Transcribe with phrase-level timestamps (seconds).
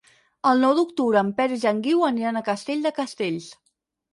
[0.51, 3.53] El nou d'octubre en Peris i en Guiu aniran a Castell de Castells.